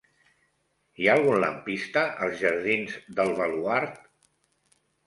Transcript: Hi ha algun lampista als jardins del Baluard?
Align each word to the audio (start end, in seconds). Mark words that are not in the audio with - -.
Hi 1.03 1.09
ha 1.09 1.17
algun 1.21 1.37
lampista 1.43 2.07
als 2.29 2.41
jardins 2.43 2.99
del 3.21 3.35
Baluard? 3.43 4.07